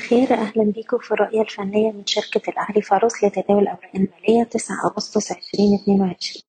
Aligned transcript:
خير 0.00 0.34
أهلا 0.34 0.64
بيكم 0.64 0.98
في 0.98 1.12
الرؤية 1.12 1.40
الفنية 1.42 1.92
من 1.92 2.06
شركة 2.06 2.50
الأهلي 2.50 2.82
فاروس 2.82 3.24
لتداول 3.24 3.62
الأوراق 3.62 3.90
المالية 3.94 4.44
تسعة 4.44 4.76
أغسطس 4.84 5.32
عشرين 5.32 5.78
اتنين 5.82 6.00
وعشرين. 6.00 6.42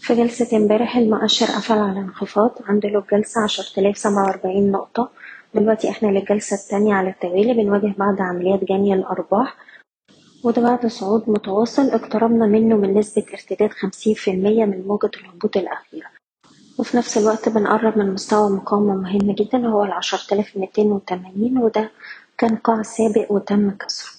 في 0.00 0.14
جلسة 0.14 0.56
امبارح 0.56 0.96
المؤشر 0.96 1.46
قفل 1.46 1.78
على 1.78 2.00
انخفاض 2.00 2.50
عند 2.64 2.86
له 2.86 3.04
جلسة 3.12 3.40
عشرة 3.42 3.80
آلاف 3.80 3.98
سبعة 3.98 4.24
وأربعين 4.26 4.70
نقطة. 4.72 5.10
دلوقتي 5.54 5.90
إحنا 5.90 6.08
للجلسة 6.08 6.56
التانية 6.56 6.94
على 6.94 7.08
التوالي 7.10 7.54
بنواجه 7.54 7.94
بعض 7.98 8.20
عمليات 8.20 8.64
جني 8.64 8.94
الأرباح. 8.94 9.56
وده 10.44 10.62
بعد 10.62 10.86
صعود 10.86 11.30
متواصل 11.30 11.90
اقتربنا 11.90 12.46
منه 12.46 12.76
من 12.76 12.98
نسبة 12.98 13.24
ارتداد 13.32 13.70
خمسين 13.70 14.14
في 14.14 14.30
المية 14.30 14.64
من 14.64 14.86
موجة 14.86 15.10
الهبوط 15.16 15.56
الأخيرة. 15.56 16.06
وفي 16.78 16.96
نفس 16.96 17.18
الوقت 17.18 17.48
بنقرب 17.48 17.98
من 17.98 18.14
مستوى 18.14 18.50
مقاومة 18.50 18.94
مهم 18.94 19.32
جدا 19.34 19.66
هو 19.66 19.84
ميتين 20.56 20.92
وتمانين 20.92 21.58
وده 21.58 21.90
كان 22.38 22.56
قاع 22.56 22.82
سابق 22.82 23.32
وتم 23.32 23.70
كسره. 23.70 24.10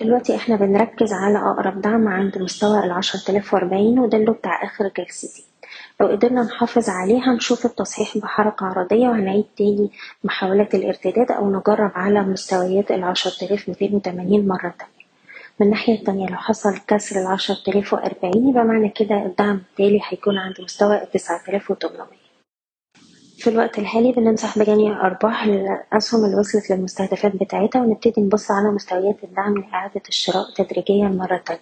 دلوقتي 0.00 0.36
إحنا 0.36 0.56
بنركز 0.56 1.12
على 1.12 1.38
أقرب 1.38 1.80
دعم 1.80 2.08
عند 2.08 2.38
مستوى 2.38 2.78
العشرة 2.84 3.30
آلاف 3.32 3.54
وأربعين 3.54 3.98
وده 3.98 4.18
اللي 4.18 4.30
بتاع 4.32 4.64
آخر 4.64 4.90
جلستين 4.98 5.44
لو 6.00 6.06
قدرنا 6.06 6.42
نحافظ 6.42 6.88
عليه 6.90 7.30
هنشوف 7.30 7.66
التصحيح 7.66 8.18
بحركة 8.18 8.66
عرضية 8.66 9.08
وهنعيد 9.08 9.44
تاني 9.58 9.90
محاولات 10.24 10.74
الارتداد 10.74 11.30
أو 11.30 11.50
نجرب 11.50 11.90
على 11.94 12.22
مستويات 12.22 12.90
آلاف 12.90 13.68
ميتين 13.68 13.94
وتمانين 13.94 14.48
مرة 14.48 14.74
تانية. 14.78 15.06
من 15.60 15.66
الناحية 15.66 15.94
التانية 15.98 16.26
لو 16.28 16.36
حصل 16.36 16.78
كسر 16.88 17.20
العشرة 17.20 17.58
آلاف 17.68 17.92
وأربعين 17.92 18.48
يبقى 18.48 18.64
معنى 18.64 18.88
كده 18.88 19.26
الدعم 19.26 19.56
التالي 19.70 20.00
هيكون 20.08 20.38
عند 20.38 20.60
مستوى 20.60 21.00
آلاف 21.48 21.70
وتمنمية. 21.70 22.25
في 23.46 23.52
الوقت 23.52 23.78
الحالي 23.78 24.12
بننصح 24.12 24.58
بجني 24.58 24.92
أرباح 24.92 25.44
الأسهم 25.44 26.24
اللي 26.24 26.36
وصلت 26.36 26.70
للمستهدفات 26.70 27.36
بتاعتها 27.36 27.82
ونبتدي 27.82 28.20
نبص 28.20 28.50
على 28.50 28.70
مستويات 28.70 29.24
الدعم 29.24 29.58
لإعادة 29.58 30.02
الشراء 30.08 30.44
تدريجيا 30.56 31.08
مرة 31.08 31.42
تانية. 31.46 31.60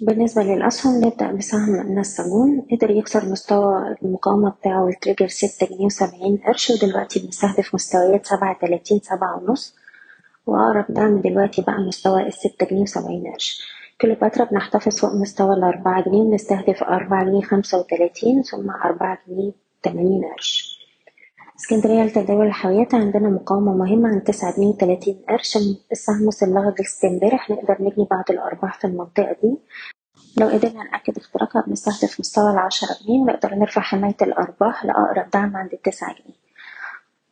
بالنسبة 0.00 0.42
للأسهم 0.42 1.04
نبدأ 1.04 1.32
بسهم 1.32 1.98
نساجون 1.98 2.66
قدر 2.72 2.90
يكسر 2.90 3.24
مستوى 3.28 3.96
المقاومة 4.02 4.50
بتاعه 4.50 4.88
التريجر 4.88 5.28
ستة 5.28 5.66
جنيه 5.66 5.86
وسبعين 5.86 6.36
قرش 6.46 6.70
ودلوقتي 6.70 7.20
بنستهدف 7.20 7.74
مستويات 7.74 8.26
سبعة 8.26 8.58
تلاتين 8.60 9.00
سبعة 9.02 9.42
ونص 9.42 9.74
وأقرب 10.46 10.84
دعم 10.88 11.20
دلوقتي 11.20 11.62
بقى 11.62 11.78
مستوى 11.88 12.26
الستة 12.26 12.66
جنيه 12.66 12.82
وسبعين 12.82 13.24
قرش. 13.32 13.62
كليوباترا 14.00 14.44
بنحتفظ 14.44 14.98
فوق 14.98 15.14
مستوى 15.14 15.54
الأربعة 15.54 16.04
جنيه 16.04 16.20
ونستهدف 16.20 16.82
أربعة 16.82 17.24
جنيه 17.24 17.42
خمسة 17.42 17.78
وتلاتين 17.78 18.42
ثم 18.42 18.70
أربعة 18.70 19.18
جنيه 19.28 19.63
تمانين 19.84 20.24
قرش. 20.24 20.74
اسكندرية 21.60 22.02
لتداول 22.02 22.46
الحاويات 22.46 22.94
عندنا 22.94 23.28
مقاومة 23.28 23.74
مهمة 23.74 24.08
عند 24.08 24.22
تسعة 24.22 24.56
جنيه 24.56 24.66
وتلاتين 24.66 25.24
قرش. 25.28 25.58
السهم 25.92 26.26
وصل 26.26 26.46
لغاية 26.46 26.74
امبارح 27.04 27.50
نقدر 27.50 27.76
نجني 27.80 28.06
بعض 28.10 28.24
الأرباح 28.30 28.78
في 28.80 28.86
المنطقة 28.86 29.36
دي. 29.42 29.58
لو 30.38 30.48
قدرنا 30.48 30.84
نأكد 30.84 31.16
اختراقها 31.16 31.62
بنستهدف 31.66 32.20
مستوى 32.20 32.50
العشرة 32.50 32.96
جنيه 33.04 33.20
ونقدر 33.20 33.54
نرفع 33.54 33.80
حماية 33.80 34.16
الأرباح 34.22 34.84
لأقرب 34.84 35.30
دعم 35.30 35.56
عند 35.56 35.72
التسعة 35.72 36.14
جنيه. 36.14 36.44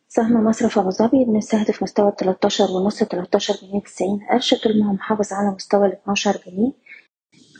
سهم 0.07 0.43
مصرف 0.43 0.79
أبو 0.79 0.89
ظبي 0.89 1.25
بنستهدف 1.25 1.83
مستوى 1.83 2.09
التلاتاشر 2.09 2.71
ونص 2.71 2.99
تلاتاشر 2.99 3.53
جنيه 3.61 3.75
وتسعين 3.75 4.19
قرش. 4.31 4.53
طول 4.53 4.79
ما 4.79 4.89
هو 4.89 4.93
محافظ 4.93 5.33
على 5.33 5.51
مستوى 5.55 5.87
الاتناشر 5.87 6.37
جنيه 6.47 6.71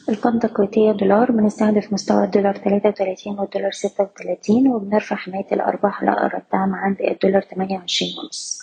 القابضة 0.10 0.48
الكويتية 0.48 0.92
دولار 0.92 1.32
بنستهدف 1.32 1.94
مستوى 1.94 2.24
الدولار 2.24 2.56
تلاتة 2.56 2.90
وتلاتين 2.90 3.40
والدولار 3.40 3.72
ستة 3.72 4.04
وتلاتين 4.04 4.68
وبنرفع 4.68 5.16
حماية 5.16 5.48
الأرباح 5.52 6.04
لأقرب 6.04 6.42
دعم 6.54 6.76
عند 6.76 7.02
الدولار 7.02 7.42
تمانية 7.42 7.78
وعشرين 7.78 8.12
ونص. 8.24 8.60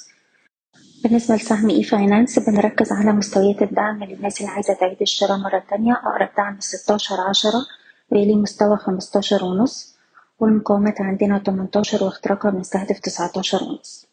بالنسبة 1.04 1.34
لسهم 1.34 1.70
إي 1.70 1.82
فاينانس 1.82 2.38
بنركز 2.38 2.92
على 2.92 3.12
مستويات 3.12 3.62
الدعم 3.62 4.04
للناس 4.04 4.40
اللي 4.40 4.52
عايزة 4.52 4.74
تعيد 4.74 4.96
الشراء 5.00 5.38
مرة 5.38 5.62
تانية. 5.70 5.92
أقرب 5.92 6.28
دعم 6.36 6.56
ستاشر 6.60 7.20
عشرة 7.28 7.66
ويليه 8.10 8.34
مستوى 8.34 8.76
خمستاشر 8.76 9.44
ونص. 9.44 9.96
والمقاومات 10.40 11.00
عندنا 11.00 11.38
تمنتاشر 11.38 12.04
واختراقها 12.04 12.50
بنستهدف 12.50 12.98
تسعتاشر 12.98 13.62
ونص. 13.64 14.06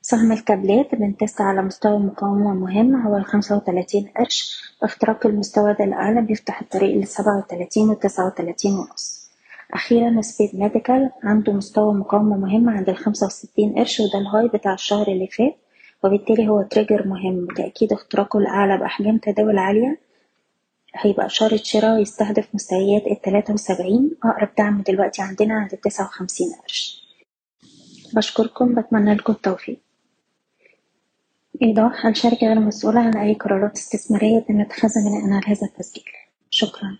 سهم 0.00 0.32
الكابلات 0.32 0.94
بن 0.94 1.09
test 1.09 1.40
على 1.40 1.62
مستوى 1.62 1.98
مقاومة 1.98 2.54
مهم 2.54 3.06
هو 3.06 3.16
الخمسة 3.16 3.56
وتلاتين 3.56 4.12
قرش. 4.16 4.64
اختراق 4.84 5.26
المستوى 5.26 5.74
ده 5.74 5.84
الأعلى 5.84 6.20
بيفتح 6.22 6.60
الطريق 6.60 6.96
للسبعة 6.96 7.38
وتلاتين 7.38 7.88
والتسعة 7.88 8.26
وتلاتين 8.26 8.72
ونص. 8.72 9.30
أخيرا 9.74 10.20
سبيد 10.20 10.50
ميديكال 10.54 11.10
عنده 11.22 11.52
مستوى 11.52 11.94
مقاومة 11.94 12.36
مهم 12.36 12.68
عند 12.68 12.88
الخمسة 12.88 13.26
وستين 13.26 13.74
قرش 13.78 14.00
وده 14.00 14.18
ال 14.18 14.24
high 14.24 14.48
بتاع 14.48 14.74
الشهر 14.74 15.08
اللي 15.08 15.26
فات 15.26 15.56
وبالتالي 16.04 16.48
هو 16.48 16.62
trigger 16.62 17.06
مهم. 17.06 17.46
وتأكيد 17.50 17.92
اختراقه 17.92 18.38
الأعلى 18.38 18.78
بأحجام 18.78 19.18
تداول 19.18 19.58
عالية. 19.58 19.98
هيبقى 20.96 21.26
إشارة 21.26 21.56
شراء 21.56 21.98
يستهدف 21.98 22.48
مستويات 22.54 23.06
التلاتة 23.06 23.54
وسبعين 23.54 24.10
أقرب 24.24 24.48
دعم 24.58 24.82
دلوقتي 24.82 25.22
عندنا 25.22 25.54
عند 25.54 25.72
التسعة 25.72 26.04
وخمسين 26.06 26.46
قرش. 26.62 27.04
بشكركم 28.14 28.74
بتمنى 28.74 29.14
لكم 29.14 29.32
التوفيق. 29.32 29.78
إيضاح 31.62 32.06
الشركة 32.06 32.46
غير 32.46 32.60
مسؤولة 32.60 33.00
عن 33.00 33.16
أي 33.16 33.34
قرارات 33.34 33.76
استثمارية 33.76 34.38
تم 34.40 34.60
اتخاذها 34.60 35.02
بناء 35.08 35.32
على 35.32 35.46
هذا 35.46 35.66
التسجيل؟ 35.66 36.04
شكرا. 36.50 36.98